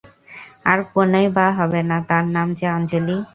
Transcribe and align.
আর 0.65 0.79
কেনই 0.91 1.27
বা 1.35 1.45
হবে 1.57 1.81
না 1.89 1.97
তার 2.09 2.25
নাম 2.35 2.47
যে 2.57 2.65
আঞ্জলি। 2.75 3.17